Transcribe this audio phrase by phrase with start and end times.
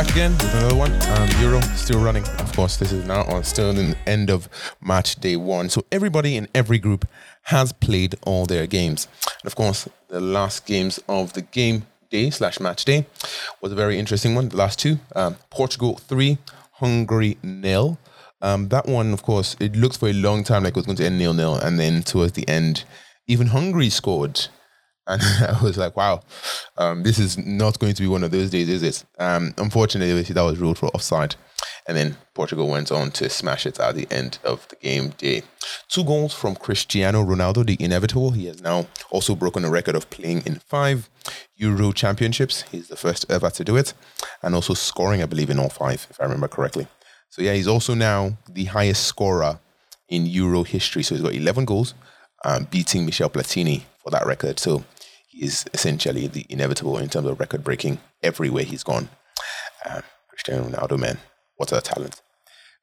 [0.00, 0.90] back again with another one.
[1.12, 2.24] Um, Euro still running.
[2.38, 4.48] Of course, this is now on still in the end of
[4.80, 5.68] match day one.
[5.68, 7.06] So everybody in every group
[7.50, 9.08] has played all their games.
[9.42, 13.06] And of course, the last games of the game day slash match day
[13.60, 14.48] was a very interesting one.
[14.48, 16.38] The last two, um, Portugal three,
[16.72, 17.98] Hungary nil.
[18.42, 20.96] Um, that one, of course, it looked for a long time like it was going
[20.96, 22.84] to end nil nil, and then towards the end,
[23.26, 24.48] even Hungary scored
[25.10, 25.22] and
[25.56, 26.22] I was like, wow,
[26.78, 29.04] um, this is not going to be one of those days, is it?
[29.18, 31.34] Um, unfortunately, that was ruled for offside.
[31.86, 35.42] And then Portugal went on to smash it at the end of the game day.
[35.88, 38.30] Two goals from Cristiano Ronaldo, the inevitable.
[38.30, 41.10] He has now also broken a record of playing in five
[41.56, 42.62] Euro championships.
[42.70, 43.92] He's the first ever to do it.
[44.42, 46.86] And also scoring, I believe, in all five, if I remember correctly.
[47.28, 49.58] So, yeah, he's also now the highest scorer
[50.08, 51.02] in Euro history.
[51.02, 51.94] So, he's got 11 goals,
[52.44, 54.58] um, beating Michel Platini for that record.
[54.58, 54.84] So,
[55.38, 59.08] is essentially the inevitable in terms of record breaking everywhere he's gone.
[59.88, 61.18] Um, Cristiano Ronaldo, man,
[61.56, 62.22] what a talent.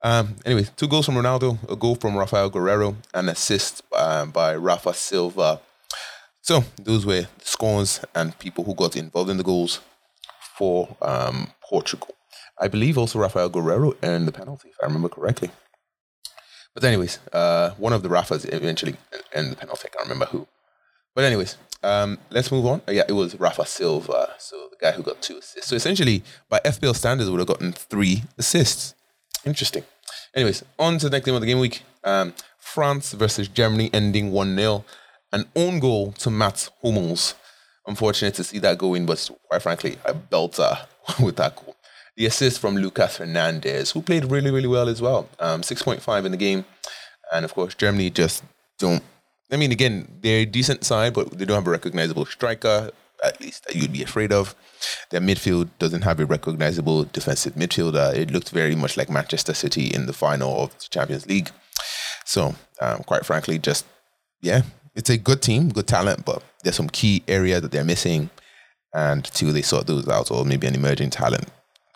[0.04, 4.56] Um, anyway, two goals from Ronaldo, a goal from Rafael Guerreiro, an assist um, by
[4.56, 5.60] Rafa Silva.
[6.42, 9.82] So those were the scores and people who got involved in the goals
[10.58, 12.16] for um, Portugal.
[12.60, 15.52] I believe also Rafael Guerreiro earned the penalty, if I remember correctly.
[16.74, 18.96] But anyways, uh, one of the Rafas eventually
[19.36, 19.88] earned the penalty.
[19.88, 20.48] I can't remember who.
[21.18, 22.80] But anyways, um, let's move on.
[22.88, 25.68] yeah, it was Rafa Silva, so the guy who got two assists.
[25.68, 28.94] So essentially, by FPL standards, would have gotten three assists.
[29.44, 29.84] Interesting.
[30.36, 31.82] Anyways, on to the next game of the game week.
[32.04, 34.86] Um, France versus Germany ending 1 0.
[35.34, 37.34] An own goal to Mats Hummels.
[37.88, 40.86] Unfortunate to see that go in, but quite frankly, a belter
[41.20, 41.76] with that goal.
[42.16, 45.28] The assist from Lucas Hernandez, who played really, really well as well.
[45.40, 46.66] Um, 6.5 in the game.
[47.34, 48.44] And of course, Germany just
[48.78, 49.02] don't
[49.52, 52.92] I mean, again, they're a decent side, but they don't have a recognizable striker,
[53.24, 54.56] at least that you'd be afraid of.
[55.10, 58.14] Their midfield doesn't have a recognizable defensive midfielder.
[58.14, 61.50] It looked very much like Manchester City in the final of the Champions League.
[62.26, 63.86] So, um, quite frankly, just,
[64.42, 64.64] yeah,
[64.96, 68.30] it's a good team, good talent, but there's some key areas that they're missing.
[68.94, 71.46] And till they sort those out, or maybe an emerging talent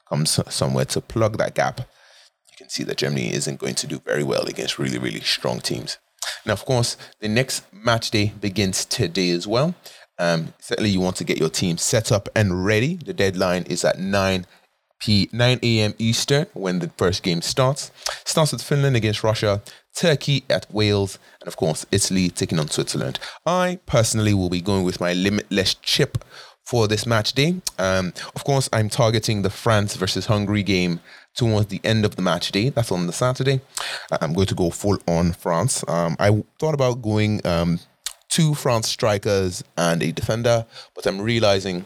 [0.07, 4.00] comes somewhere to plug that gap, you can see that Germany isn't going to do
[4.00, 5.97] very well against really, really strong teams.
[6.45, 9.75] Now, of course, the next match day begins today as well.
[10.17, 12.95] Um, certainly, you want to get your team set up and ready.
[12.95, 14.45] The deadline is at 9
[15.01, 15.93] p 9 a.m.
[15.97, 17.91] Eastern when the first game starts.
[18.23, 19.61] Starts with Finland against Russia,
[19.95, 23.19] Turkey at Wales, and of course, Italy taking on Switzerland.
[23.45, 26.23] I personally will be going with my limitless chip
[26.66, 27.55] for this match day.
[27.77, 30.99] Um, of course, I'm targeting the France versus Hungary game
[31.35, 32.69] towards the end of the match day.
[32.69, 33.61] That's on the Saturday.
[34.22, 35.83] I'm going to go full on France.
[35.88, 37.79] Um, I thought about going um,
[38.29, 41.85] two France strikers and a defender, but I'm realizing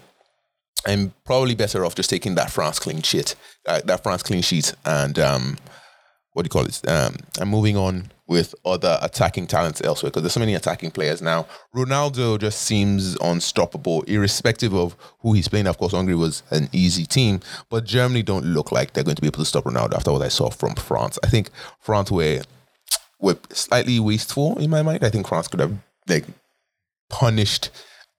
[0.86, 3.36] I'm probably better off just taking that France clean sheet,
[3.68, 5.58] uh, that France clean sheet, and um,
[6.34, 6.88] what do you call it?
[6.88, 11.22] Um, I'm moving on with other attacking talents elsewhere because there's so many attacking players
[11.22, 11.46] now.
[11.76, 15.68] Ronaldo just seems unstoppable, irrespective of who he's playing.
[15.68, 19.22] Of course, Hungary was an easy team, but Germany don't look like they're going to
[19.22, 21.20] be able to stop Ronaldo after what I saw from France.
[21.24, 21.50] I think
[21.80, 22.42] France were
[23.20, 25.04] were slightly wasteful in my mind.
[25.04, 25.74] I think France could have
[26.08, 26.26] like
[27.10, 27.70] punished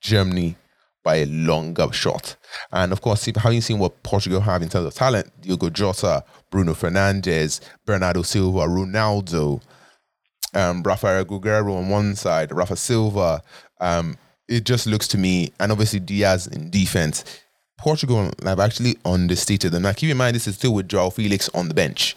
[0.00, 0.56] Germany
[1.02, 2.36] by a longer shot.
[2.72, 6.74] And of course, having seen what Portugal have in terms of talent, Diogo Jota, Bruno
[6.74, 9.62] Fernandes, Bernardo Silva, Ronaldo,
[10.56, 13.42] um, Rafael Guerreiro on one side, Rafa Silva.
[13.80, 14.16] Um,
[14.48, 17.24] it just looks to me, and obviously Dias in defense.
[17.78, 19.82] Portugal have actually understated them.
[19.82, 22.16] Now, keep in mind, this is still with Joao Felix on the bench.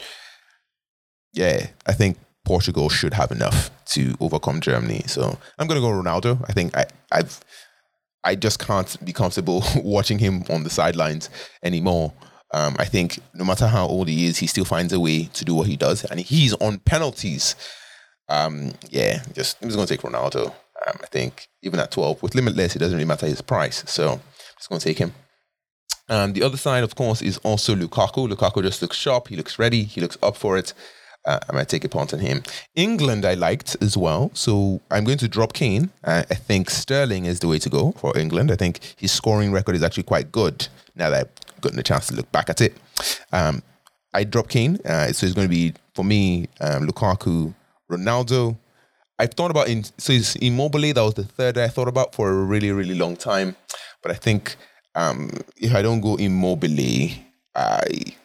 [1.33, 5.03] Yeah, I think Portugal should have enough to overcome Germany.
[5.07, 6.43] So I'm going to go Ronaldo.
[6.47, 7.41] I think I, I've,
[8.23, 11.29] I just can't be comfortable watching him on the sidelines
[11.61, 12.13] anymore.
[12.53, 15.45] Um, I think no matter how old he is, he still finds a way to
[15.45, 17.55] do what he does, and he's on penalties.
[18.29, 20.47] Um, yeah, just I'm just gonna take Ronaldo.
[20.47, 23.83] Um, I think even at 12 with limitless, it doesn't really matter his price.
[23.87, 24.21] So I'm
[24.57, 25.13] just gonna take him.
[26.07, 28.31] Um, the other side, of course, is also Lukaku.
[28.31, 29.27] Lukaku just looks sharp.
[29.27, 29.83] He looks ready.
[29.83, 30.73] He looks up for it.
[31.25, 32.43] Uh, I might take a punt on him.
[32.75, 34.31] England, I liked as well.
[34.33, 35.91] So I'm going to drop Kane.
[36.03, 38.51] Uh, I think Sterling is the way to go for England.
[38.51, 42.07] I think his scoring record is actually quite good now that I've gotten a chance
[42.07, 42.75] to look back at it.
[43.31, 43.61] Um,
[44.13, 44.79] I drop Kane.
[44.85, 47.53] Uh, so it's going to be, for me, um, Lukaku,
[47.91, 48.57] Ronaldo,
[49.17, 50.93] I've thought about in so it's Immobile.
[50.93, 53.55] That was the third I thought about for a really really long time.
[54.01, 54.55] But I think
[54.95, 57.09] um, if I don't go Immobile,
[57.55, 58.15] I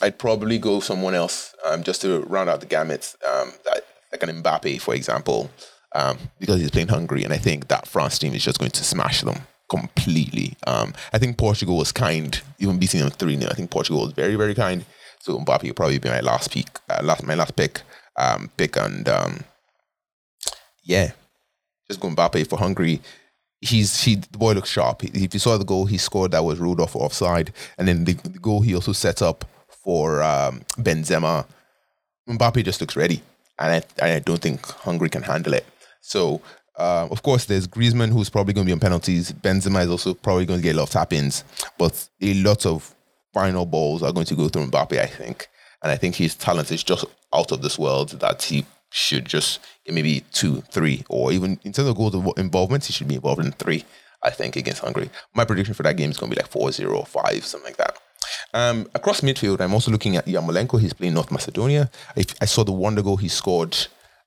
[0.00, 3.14] I'd probably go someone else um, just to round out the gamut.
[3.26, 5.50] Um, that, like an Mbappe, for example,
[5.94, 8.84] um, because he's playing Hungary, and I think that France team is just going to
[8.84, 10.56] smash them completely.
[10.66, 14.12] Um, I think Portugal was kind, even beating them three 0 I think Portugal was
[14.12, 14.84] very very kind.
[15.20, 17.82] So Mbappe will probably be my last pick, uh, last my last pick,
[18.16, 19.40] um, pick, and um,
[20.84, 21.12] yeah,
[21.88, 23.00] just go Mbappe for Hungary.
[23.60, 25.04] He's he the boy looks sharp.
[25.04, 28.14] If you saw the goal he scored, that was ruled off offside, and then the,
[28.14, 31.46] the goal he also set up for um, Benzema.
[32.28, 33.22] Mbappe just looks ready,
[33.58, 35.64] and I, I don't think Hungary can handle it.
[36.00, 36.40] So,
[36.76, 39.32] uh, of course, there's Griezmann, who's probably going to be on penalties.
[39.32, 41.44] Benzema is also probably going to get a lot of tap ins,
[41.78, 42.94] but a lot of
[43.32, 45.48] final balls are going to go through Mbappe, I think.
[45.82, 49.60] And I think his talent is just out of this world that he should just
[49.88, 53.44] maybe two, three, or even in terms of goals of involvement, he should be involved
[53.44, 53.84] in three,
[54.22, 55.10] I think, against Hungary.
[55.34, 57.76] My prediction for that game is going to be like 4 0, 5, something like
[57.76, 57.98] that.
[58.54, 60.80] Um, across midfield, I'm also looking at Yarmolenko.
[60.80, 61.90] He's playing North Macedonia.
[62.16, 63.76] I, I saw the wonder goal he scored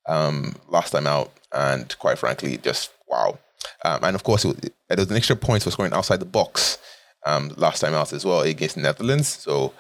[0.08, 3.40] um, last time out, and quite frankly, just wow.
[3.84, 6.78] Um, and of course, it, there was an extra point for scoring outside the box
[7.26, 9.28] um, last time out as well against Netherlands.
[9.28, 9.74] So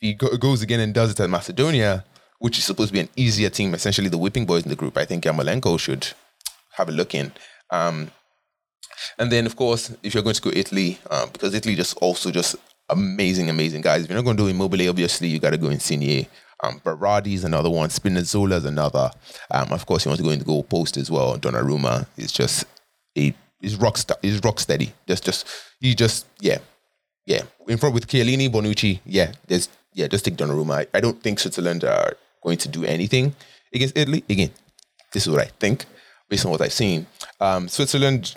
[0.00, 2.04] he go, goes again and does it at Macedonia,
[2.38, 4.96] which is supposed to be an easier team, essentially the whipping boys in the group,
[4.96, 6.08] I think Yarmolenko should
[6.72, 7.32] have a look in.
[7.70, 8.10] Um,
[9.18, 12.30] and then, of course, if you're going to go Italy, uh, because Italy just also
[12.30, 12.56] just
[12.88, 14.04] amazing, amazing guys.
[14.04, 16.26] If you're not going to do Immobile, obviously you got to go Insigne.
[16.62, 17.88] Um, Berardi is another one.
[17.88, 19.10] Spinazzola is another.
[19.50, 21.38] Um, of course, you want to go into goal post as well.
[21.38, 22.64] Donnarumma is just
[23.16, 24.92] a is rock st- is rock steady.
[25.06, 25.46] Just just
[25.80, 26.58] you just yeah
[27.26, 29.00] yeah in front with Chiellini, Bonucci.
[29.06, 30.86] Yeah, there's yeah just take Donnarumma.
[30.86, 33.34] I, I don't think Switzerland are going to do anything
[33.72, 34.24] against Italy.
[34.28, 34.50] Again,
[35.12, 35.86] this is what I think
[36.28, 37.06] based on what I've seen.
[37.40, 38.34] Um, Switzerland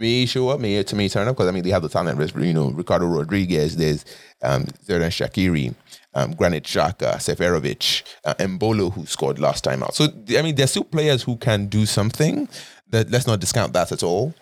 [0.00, 2.34] may show up, may to me turn up because I mean they have the talent.
[2.36, 4.04] You know, Ricardo Rodriguez, there's
[4.42, 5.74] um, Xherdan Shaqiri,
[6.14, 9.94] um, Granit Xhaka, Seferovic, uh, Embolo, who scored last time out.
[9.94, 12.48] So I mean, there's still players who can do something.
[12.90, 14.34] That let's not discount that at all.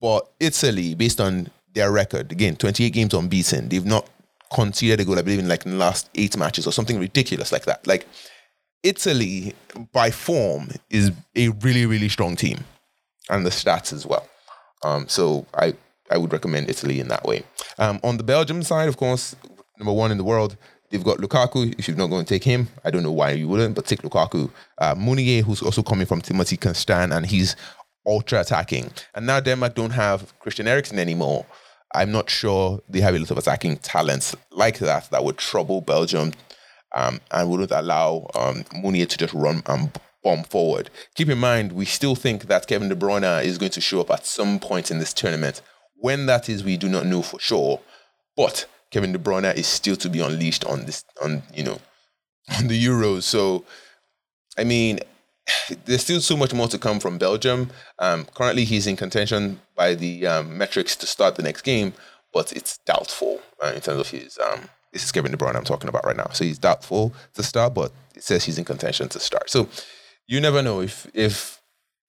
[0.00, 4.08] But Italy, based on their record, again, 28 games unbeaten, they've not
[4.52, 5.18] conceded a goal.
[5.18, 7.86] I believe in like the last eight matches or something ridiculous like that.
[7.86, 8.06] Like
[8.82, 9.54] Italy,
[9.92, 12.64] by form, is a really really strong team,
[13.30, 14.28] and the stats as well.
[14.82, 15.74] Um, so I
[16.10, 17.44] I would recommend Italy in that way.
[17.78, 19.34] Um, on the Belgium side, of course,
[19.78, 20.56] number one in the world,
[20.90, 21.74] they've got Lukaku.
[21.78, 24.02] If you're not going to take him, I don't know why you wouldn't, but take
[24.02, 24.50] Lukaku.
[24.78, 27.56] Uh, Meunier, who's also coming from Timothy Castagne, and he's
[28.06, 28.90] ultra attacking.
[29.14, 31.46] And now Denmark don't have Christian Eriksen anymore.
[31.94, 35.80] I'm not sure they have a lot of attacking talents like that that would trouble
[35.80, 36.32] Belgium
[36.94, 39.90] um, and wouldn't allow um, Meunier to just run and
[40.22, 40.90] bomb forward.
[41.14, 44.10] Keep in mind, we still think that Kevin De Bruyne is going to show up
[44.10, 45.62] at some point in this tournament.
[45.96, 47.80] When that is, we do not know for sure.
[48.36, 51.78] But Kevin De Bruyne is still to be unleashed on this, on you know,
[52.58, 53.22] on the Euros.
[53.22, 53.64] So,
[54.58, 54.98] I mean,
[55.84, 57.70] there's still so much more to come from Belgium.
[57.98, 61.92] Um, currently, he's in contention by the um, metrics to start the next game,
[62.32, 64.38] but it's doubtful uh, in terms of his.
[64.38, 66.28] Um, this is Kevin De Bruyne I'm talking about right now.
[66.32, 69.50] So he's doubtful to start, but it says he's in contention to start.
[69.50, 69.68] So
[70.26, 71.60] you never know if if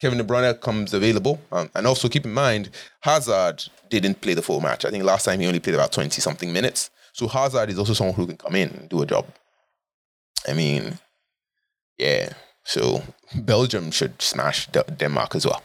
[0.02, 1.42] Kevin De Bruyne comes available.
[1.52, 2.70] Um, and also keep in mind,
[3.02, 4.86] Hazard didn't play the full match.
[4.86, 6.89] I think last time he only played about 20 something minutes.
[7.13, 9.25] So Hazard is also someone who can come in and do a job.
[10.48, 11.00] I mean,
[11.98, 12.34] yeah.
[12.65, 13.03] So
[13.36, 15.62] Belgium should smash Denmark as well.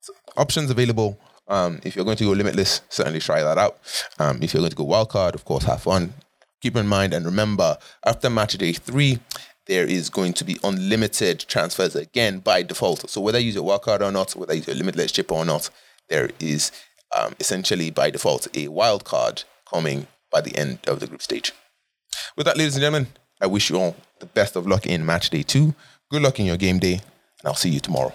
[0.00, 1.18] So options available.
[1.48, 3.78] Um, if you're going to go limitless, certainly try that out.
[4.18, 6.14] Um, if you're going to go wildcard, of course, have fun.
[6.60, 9.18] Keep in mind and remember, after match day three,
[9.66, 13.08] there is going to be unlimited transfers again by default.
[13.08, 15.44] So whether you use your wildcard or not, whether you use your limitless chip or
[15.44, 15.70] not,
[16.08, 16.72] there is
[17.16, 21.52] um, essentially by default a wildcard coming by the end of the group stage.
[22.36, 23.08] With that, ladies and gentlemen,
[23.40, 25.74] I wish you all the best of luck in match day two.
[26.10, 27.02] Good luck in your game day, and
[27.44, 28.12] I'll see you tomorrow.